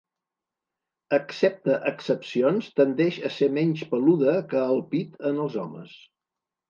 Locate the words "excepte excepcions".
1.17-2.71